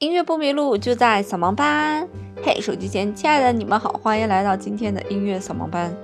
[0.00, 2.08] 音乐不迷路，就在扫盲班。
[2.42, 5.94] 嘿，手机前亲爱的你们好，欢迎来到今天的音乐扫盲班。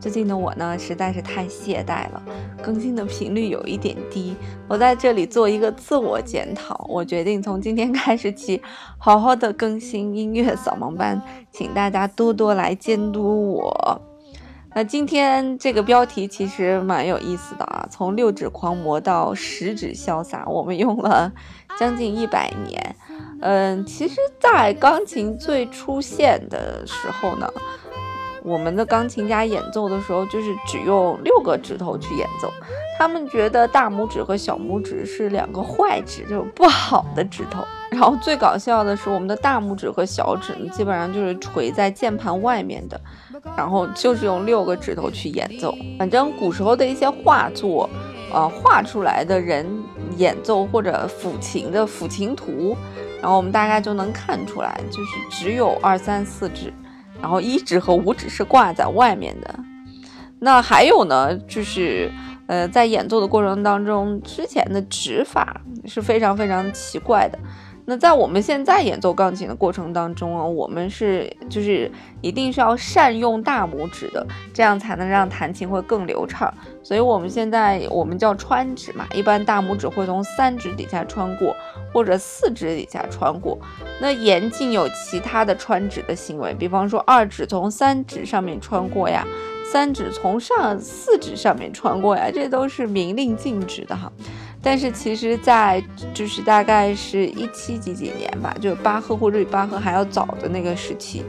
[0.00, 2.20] 最近的我呢，实在是太懈怠了，
[2.60, 4.34] 更新的频率有一点低。
[4.66, 8.60] 我在这里做一个自我检讨，我决定从今天开始起，
[8.98, 14.00] 好好的更新音乐扫盲班，请大家多多来监督我。
[14.74, 21.32] 那今天这个标题其实蛮有意思的啊，从六指狂魔到十指潇洒，我们用了
[21.78, 22.96] 将近一百年。
[23.40, 27.48] 嗯，其实，在钢琴最出现的时候呢，
[28.44, 32.52] 我们的钢琴家演奏的时候，就是只用六个指头去演奏。
[32.98, 37.64] 他们觉得大拇指和小拇指是两个坏指，就是不好的指头。
[37.90, 43.00] 然后最搞笑的是，我们的大拇指和小指呢，基本上就是垂在键盘外面的，
[43.56, 45.74] 然后就是用六个指头去演奏。
[45.98, 47.88] 反正古时候的一些画作，
[48.30, 49.66] 呃，画出来的人
[50.18, 52.76] 演奏或者抚琴的抚琴图。
[53.22, 56.70] 然后我们大概就能看出来，就是只有二三四指，
[57.20, 59.54] 然后一指和五指是挂在外面的。
[60.38, 62.10] 那还有呢，就是
[62.46, 67.38] 呃，在演奏的过程当中，之前的指法是非常非常奇怪的。
[67.86, 71.90] 那在我们现在演奏钢琴的过程当中啊，我们是就是
[72.22, 76.52] 一定是要善用大拇指的，这样才能让弹琴会更流畅。
[76.82, 81.54] 所以我们现在我们叫穿指嘛，一般大拇指会从三指底下穿过，
[81.92, 83.58] 或者四指底下穿过。
[84.00, 89.26] 那严禁有其他的穿指的行为，比方说二指从三指上面穿过呀，
[89.70, 94.10] 三指从上四指上面穿过呀，这都是明令禁止的哈。
[94.64, 95.84] 但是其实，在
[96.14, 101.22] 就是大概是一七几几年吧，就是巴赫或者比巴赫还要早的那个时期，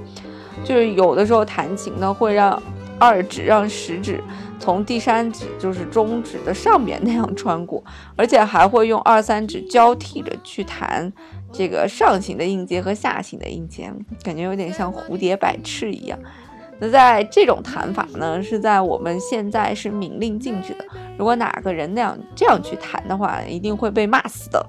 [0.63, 2.61] 就是有的时候弹琴呢会让
[2.97, 4.23] 二指让食指
[4.57, 7.83] 从第三指就是中指的上面那样穿过，
[8.15, 11.11] 而且还会用二三指交替着去弹
[11.51, 13.91] 这个上行的音阶和下行的音阶，
[14.23, 16.17] 感觉有点像蝴蝶摆翅一样。
[16.79, 20.85] 那在这种弹法呢，是在我们现在是明令禁止的。
[21.17, 24.65] 如果哪个人那样这样去弹的话，一定会被骂死的。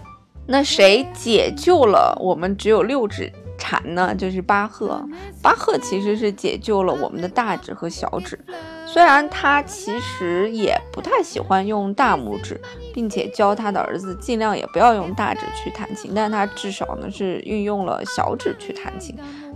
[0.46, 4.14] 那谁解救了我们只有六指蝉呢？
[4.14, 5.04] 就是巴赫。
[5.42, 8.38] 巴赫其实是解救了我们的大指和小指。
[8.86, 12.58] 虽然他其实也不太喜欢用大拇指，
[12.94, 19.14] 并且教他的儿子尽量也不要用大指去弹琴，但他至少呢是运用了小指去弹琴。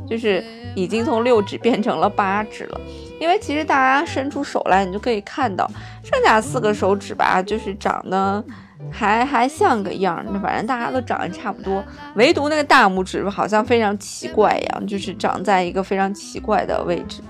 [0.08, 0.44] 就是
[0.74, 2.80] 已经从六指变成了八指了，
[3.20, 5.70] 因为其实大家伸出手来，你就可以看到
[6.02, 8.44] 剩下四个手指吧，就是长得
[8.90, 11.82] 还还像个样儿，反正大家都长得差不多，
[12.14, 17.20] 唯独那个大拇指好像非常奇怪一样，就是长在一个非常奇怪的位置。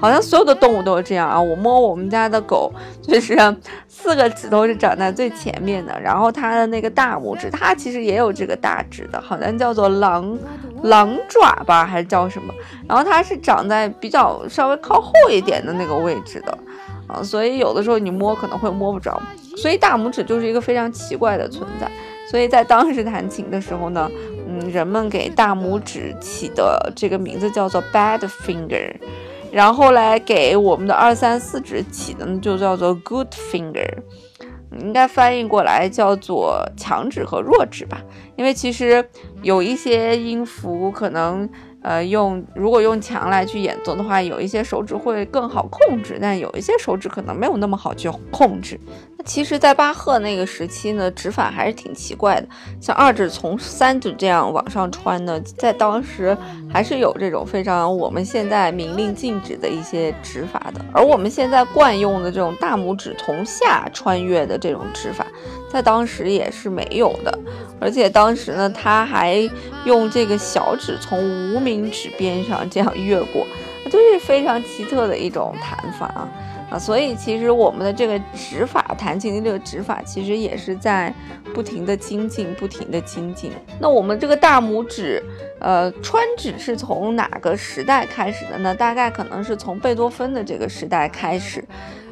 [0.00, 1.38] 好像所有的动物都是这样啊！
[1.38, 2.72] 我摸我们家的狗，
[3.02, 3.36] 就是
[3.86, 10.38] 四个指头是长在最前面的，然后它的那个大拇指，它其实也有这个大指的，好像叫做狼
[10.84, 12.54] 狼爪吧，还是叫什么？
[12.88, 16.58] 然后它是长在比较稍微靠后一点的那个位置的，
[17.22, 19.20] 所以有的时候你摸可能会摸不着，
[19.56, 21.90] 所以大拇指就是一个非常奇怪的存在。
[22.30, 24.08] 所以在当时弹琴的时候呢，
[24.46, 28.94] 嗯，人们给大拇指起的这个名字叫做 bad finger。
[29.50, 33.88] 然后来给我们的二三四指起的呢，就叫做 good finger，
[34.78, 38.00] 应该翻译过来叫做强指和弱指吧。
[38.40, 39.06] 因为其实
[39.42, 41.46] 有一些音符可能。
[41.82, 48.78] 呃，用如果用强来去演奏的话，有一些手指会更好控制，但有一些手指可能没有那么好去控制。
[49.16, 52.46] 那其实，在巴赫那个时期呢，指法还是挺奇怪的，
[52.82, 56.36] 像二指从三指这样往上穿呢，在当时
[56.70, 60.84] 还是有这种非常我们现在明令禁止的一些指法的。
[60.92, 65.26] 而我们现在惯用的这种大拇指从下穿越的这种指法，
[65.70, 67.38] 在当时也是没有的。
[67.78, 69.48] 而且当时呢，他还
[69.86, 71.18] 用这个小指从
[71.54, 71.90] 无名。
[71.90, 73.44] 指边上这样越过，
[73.86, 76.28] 就是非常奇特的一种弹法啊
[76.70, 76.78] 啊！
[76.78, 81.12] 所以其实我们的这个指法，弹琴的这个指法，其实也是在
[81.52, 83.50] 不停的精进，不停的精进。
[83.80, 85.22] 那我们这个大拇指，
[85.58, 88.74] 呃，穿指是从哪个时代开始的呢？
[88.74, 91.64] 大概可能是从贝多芬的这个时代开始，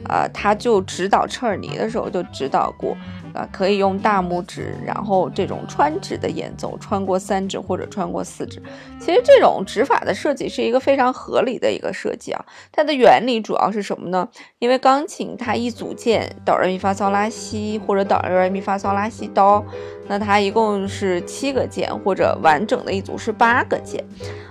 [0.08, 2.96] 呃，他就指导车尔尼的时候就指导过。
[3.38, 8.60] 啊，可以用大拇指，然后这种穿指的演奏，穿过三指或者穿过四指。
[8.98, 12.44] 其实这种指法的设计是一个非常合理的一个设计啊。
[12.72, 14.28] 它的原理主要是什么呢？
[14.58, 19.64] 因为钢琴它一组键哆来咪发嗦拉西或者哆来咪发嗦拉西哆，
[20.08, 24.04] 那它一共是七个键，或者完整的一组是八个键。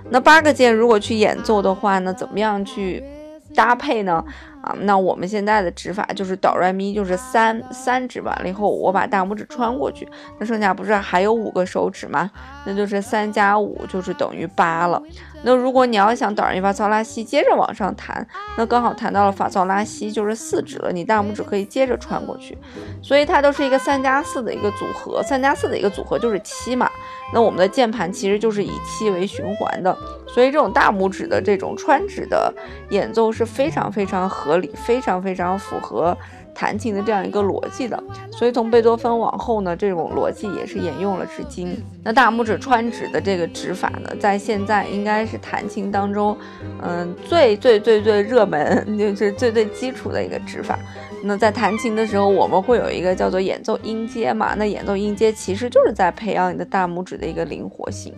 [0.08, 3.04] 那八个键如果去演奏的话呢，怎么样去？
[3.56, 4.22] 搭配呢，
[4.62, 10.08] 啊，那我们现在的指法就是哆来咪，就是三三指完了以后，我把大拇指穿过去，
[10.38, 12.30] 那剩下不是还有五个手指吗？
[12.64, 15.02] 那就是三加五就是等于八了。
[15.42, 18.26] 那如果你要想哆来咪发嗦拉西接着往上弹，
[18.56, 22.56] 那刚好弹到了发嗦拉西就是四指了，你大拇指可以接着穿过去，
[23.02, 26.90] 所以它都是一个三加四的一个组合，三加四的一个组合就是七嘛。
[27.32, 29.96] 那我们的键盘其实就是以七为循环的，
[30.26, 32.52] 所以这种大拇指的这种穿指的
[32.88, 36.16] 演奏是非常非常合理，非常非常符合。
[36.58, 38.02] 弹琴的这样一个逻辑的，
[38.32, 41.80] 所以从贝多芬往后呢，这种逻辑也是沿用了至今。
[42.02, 46.36] 那大拇指穿指的这个指法呢，在现在应该是弹琴当中，
[46.82, 50.76] 嗯，最最最最热门， 就是最最基础的一个指法。
[51.22, 54.56] 那在弹琴的时候，我们会有一个叫做演奏音阶嘛？
[54.56, 58.12] 那演奏音阶其实就是在培养你的大拇指的一个灵活性。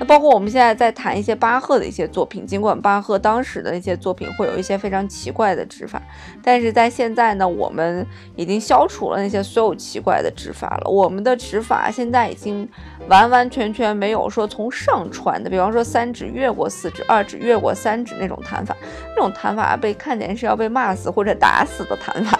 [0.00, 6.00] 那包括我们现在在谈一些巴赫的一些作品，尽管巴赫当时的一些作品会有一些非常奇怪的指法，
[6.42, 8.06] 但是在现在呢，我们
[8.36, 10.88] 已经消除了那些所有奇怪的指法了。
[10.88, 12.68] 我们的指法现在已经
[13.08, 18.76] 完完全全没有说从上传的，比方说三指越过四指，二指越过三指那种弹法，
[19.16, 22.38] 那种弹法被看见是要被骂死或者打死的弹法。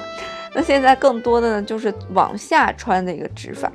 [0.54, 3.70] 那现在更多的呢，就是往下穿的一个指法，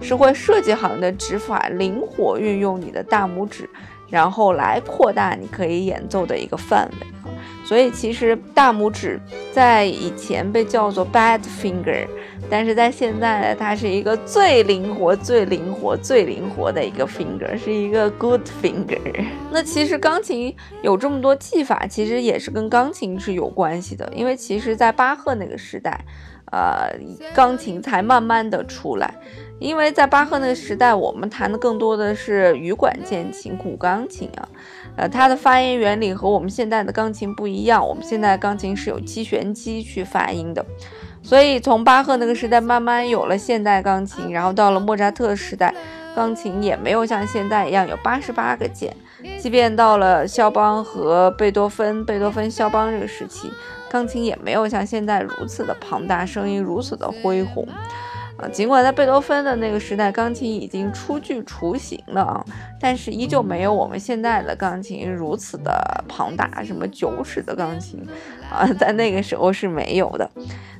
[0.00, 3.68] 是会设计好你的指法，灵活运用你的大拇指，
[4.08, 7.06] 然后来扩大你可以演奏的一个范围。
[7.64, 9.20] 所以其实大拇指
[9.52, 12.06] 在以前被叫做 bad finger，
[12.50, 18.98] 但是在现在呢，它是一个最灵活、最灵活、最灵活的一个 finger，是一个 good finger。
[19.52, 26.04] 那其实钢琴有这么多技法，其实也是跟钢琴是有关系的，因为其实在巴赫那个时代。
[26.50, 26.90] 呃，
[27.34, 29.12] 钢琴才慢慢的出来，
[29.58, 34.48] 因为在巴赫那个时代，我们弹的更多的是羽管键琴、古钢琴啊，
[34.96, 40.64] 呃，它的发音原理和我们现在的钢琴不一样，我们现在钢琴是有击弦机去发音的，
[41.28, 45.74] 所以从巴赫那个时代慢慢有了现代钢琴，然后到了莫扎特时代，
[46.16, 48.96] 钢琴也没有像现在一样有八十八个键，
[49.38, 53.52] 即便到了肖邦和贝多芬，贝多芬、肖邦这个时期。
[53.90, 57.68] 钢琴也没有像现在如此的庞大，声音如此的恢宏，
[58.38, 62.44] 啊，尽管在贝多芬的那个时代，钢琴已经初具雏形了啊，
[62.80, 66.62] 但是依旧没有我们现在的钢琴如此的庞大。
[66.64, 68.00] 什么九尺的钢琴
[68.50, 70.30] 啊，在那个时候是没有的。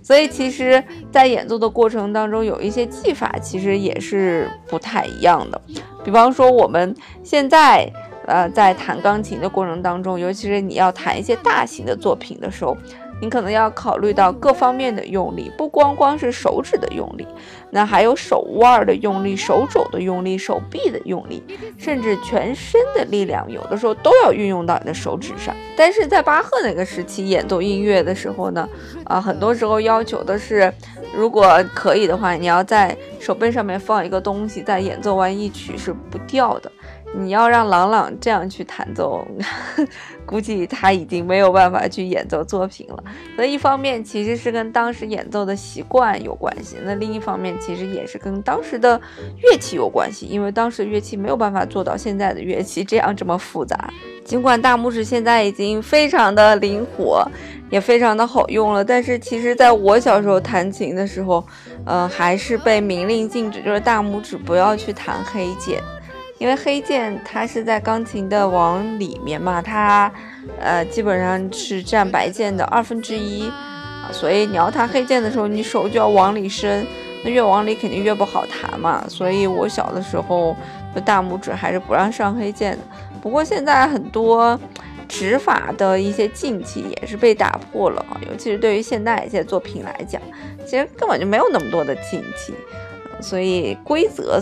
[0.03, 5.61] 所以其实，在演奏的过程当中，有一些技法其实也是不太一样的。
[6.05, 7.91] 比方说，我们现在。
[8.29, 12.77] 呃，在弹钢琴的过程当中，尤其是你要弹一些大型的作品的时候，
[13.21, 17.27] 你可能要考虑到各方面的用力，不光光是手指的用力，
[17.71, 21.43] 那还有手腕的用力、手肘的用力、手臂的用力，
[21.77, 25.55] 甚至全身的力量，有的时候都要运用到你的手指上。
[25.77, 28.69] 但是在巴赫那个时期演奏音乐的时候呢，
[29.05, 30.73] 啊，很多时候要求的是，
[31.15, 36.71] 如果可以的话，你要在手背上面放一个东西，在演奏完一曲是不掉的。
[37.15, 39.27] 你要让朗朗这样去弹奏，
[40.27, 43.03] 估计他已经没有办法去演奏作品了。
[43.35, 49.01] 所以一方面其实是跟当时演奏的习惯有关系，那另一方面其实也是跟当时的
[49.43, 53.93] 乐器有关系，因为当时的乐器没有办法做到现在的乐器这样这么复杂。
[54.25, 57.27] 尽管大拇指现在已经非常的灵活，
[57.71, 61.43] 也非常的好用了，但是其实在我小时候弹琴的时候，
[61.87, 65.83] 呃，还是被明令禁止，就是大拇指不要去弹黑键。
[66.39, 70.11] 因为黑键它是在钢琴的往里面嘛，它
[70.61, 76.87] 呃基本上是占白键的二分之一啊，所以你要弹黑键的时候，你手就要往里伸，
[77.25, 79.05] 那越往里肯定越不好弹嘛。
[79.09, 80.55] 所以我小的时候
[80.95, 82.79] 的大拇指还是不让上黑键的。
[83.21, 84.59] 不过现在很多
[85.09, 90.23] 指法的一些禁忌也是被打破了啊，尤其是对于现代一些作品来讲，
[90.65, 92.55] 其实根本就没有那么多的禁忌，
[93.21, 94.41] 所以规则。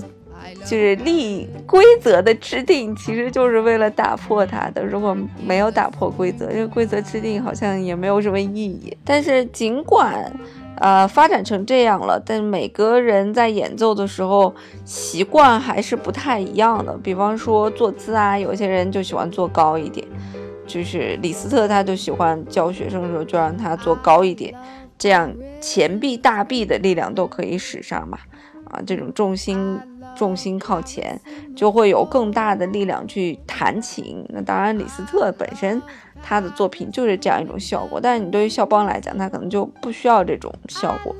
[0.64, 4.84] 就是立规则的制定，其实就是为了打破它的。
[4.84, 8.96] 如果没有打破规则，这个规则制定好像也没有什么意义。
[9.04, 10.32] 但是尽管，
[10.78, 16.96] 呃，发展成这样了，但每个人在演奏的时候习惯还是不太一样的。
[16.98, 20.06] 比方说坐姿啊，有些人就喜欢坐高一点，
[20.66, 24.52] 就是李斯特他就喜欢教学生的时候就让他坐高一点，
[24.98, 28.18] 这样前臂、大臂的力量都可以使上嘛。
[28.68, 29.78] 啊，这种重心。
[30.14, 31.18] 重心靠前，
[31.56, 34.24] 就会有更大的力量去弹琴。
[34.28, 35.80] 那当然，李斯特本身
[36.22, 38.00] 他的作品就是这样一种效果。
[38.00, 41.14] 但是你对于肖邦来讲，他可能就不需要这种效果。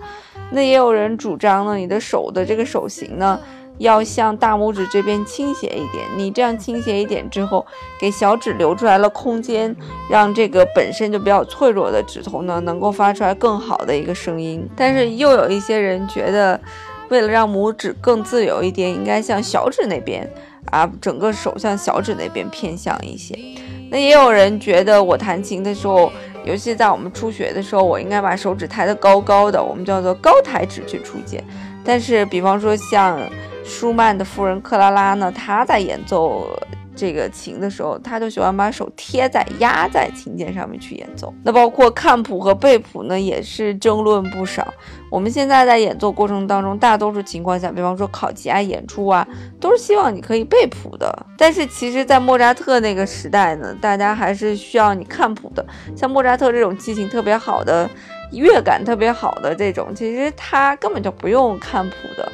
[0.50, 3.38] 那也有人主张呢，你的手的这个手型呢，
[3.78, 6.04] 要向大拇指这边倾斜一点。
[6.16, 7.66] 你这样倾斜一点之后，
[7.98, 9.74] 给小指留出来了空间，
[10.08, 14.64] 让这个本身就比较脆弱的指头呢，能够发出来更好的一个声音。
[14.76, 16.60] 但是又有一些人觉得，
[17.08, 20.28] 为了让拇指更自由一点，应该向小指那边
[20.70, 23.38] 啊，整个手向小指那边偏向一些。
[23.90, 26.10] 那也有人觉得，我弹琴的时候。
[26.44, 31.42] 尤其在我们初学的时候，我应该把手指抬得高高的，我们叫做高抬指去触键。
[31.84, 33.18] 但是，比方说像
[33.64, 36.48] 舒曼的夫人克拉拉呢，她在演奏。
[36.96, 41.32] 这个琴的时候，他就喜欢把手贴在压在琴键上面去演奏。
[41.44, 44.66] 那包括看谱和背谱呢，也是争论不少。
[45.10, 49.26] 我们现在在演奏过程当中，大多数情况下，比方说考级啊、演出啊，
[49.60, 51.26] 都是希望你可以背谱的。
[51.38, 55.64] 但是其实，在莫扎特那个时代呢，大家还是需要你看谱的。
[55.94, 57.88] 像莫扎特这种记性特别好的、
[58.32, 62.32] 乐感特别好的这种，其实他根本就不用看谱的。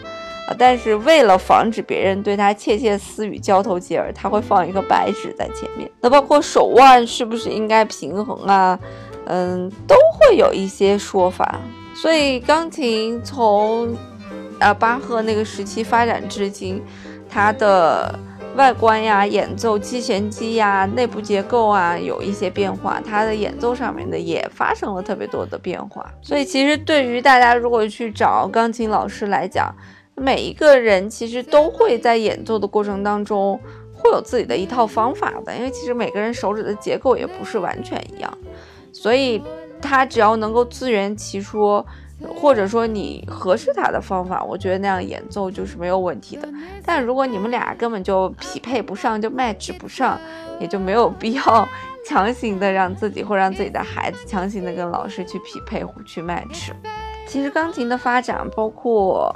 [0.59, 5.91] 但是为了防止别人对他窃窃私语、交头接耳，他会放一个白纸在前面。
[6.01, 8.79] 那包括手腕是不是应该平衡啊？
[9.27, 11.61] 嗯，都会有一些说法。
[11.95, 13.95] 所以钢琴从
[14.59, 16.83] 啊巴赫那个时期发展至今，
[17.29, 18.19] 它的
[18.57, 26.05] 外观呀、演奏击弦机呀、内部结构啊有一些变化，它的演奏上面的也发生了特别多的变化。
[26.21, 29.73] 所以其实对于大家如果去找钢琴老师来讲，
[30.23, 33.59] 每一个人其实都会在演奏的过程当中
[33.93, 38.39] 会有自己的一套方法的，因为其实每个人手指的结构也不是完全一样，
[38.93, 39.43] 所以
[39.81, 41.85] 他只要能够自圆其说，
[42.37, 46.49] 或者说你合适他的方法，我觉得那样演奏就是没有问题的。
[46.85, 50.17] 但如果你们俩根本就匹配不上，就 match 不上，
[50.61, 51.69] 也就没有必要
[52.07, 56.71] 强行的让自己或让自己的孩子强行的跟老师去匹配去 match。
[57.33, 59.35] 其实钢琴的发展，包括，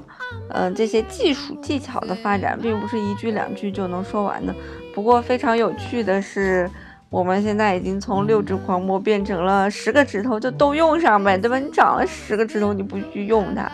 [0.51, 4.55] 嗯，这些技术技巧的发展，并不是一句两句就能说完的。
[4.95, 6.71] 不过非常有趣的是，
[7.09, 11.59] 我们现在已经从六指狂魔变成了十个指头就都用上呗，对吧？
[11.59, 13.67] 你长了十个指头，你不去用它，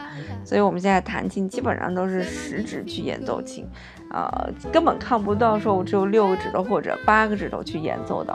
[0.44, 3.68] 所以我们现在弹琴基本上都是十指去演奏琴，
[4.08, 8.32] 啊，根本看不到说我只有六个指头或者八个指头去演奏的。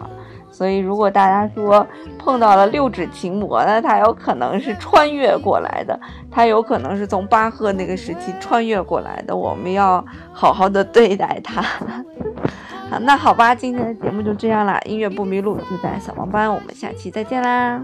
[0.50, 1.86] 所以，如果大家说
[2.18, 6.00] 碰到了六指琴魔那，他有可能是穿越过来的，
[6.32, 11.62] 他有可能是从巴赫那个时期穿越过来的，我们要好好的对待他。
[12.90, 17.82] 好，那好吧，今天的节目就这样啦，音乐不迷路就在小王班，我们下期再见啦。